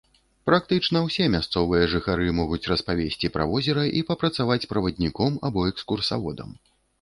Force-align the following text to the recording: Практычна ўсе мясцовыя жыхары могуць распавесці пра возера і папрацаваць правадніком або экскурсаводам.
Практычна 0.49 1.01
ўсе 1.07 1.25
мясцовыя 1.33 1.89
жыхары 1.91 2.29
могуць 2.37 2.59
распавесці 2.71 3.31
пра 3.35 3.47
возера 3.53 3.83
і 4.01 4.03
папрацаваць 4.09 4.59
правадніком 4.73 5.39
або 5.51 5.69
экскурсаводам. 5.75 6.59